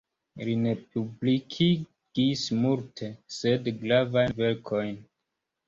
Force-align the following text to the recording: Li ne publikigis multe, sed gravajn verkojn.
Li 0.45 0.53
ne 0.61 0.71
publikigis 0.95 2.47
multe, 2.63 3.13
sed 3.37 3.71
gravajn 3.85 4.37
verkojn. 4.43 5.01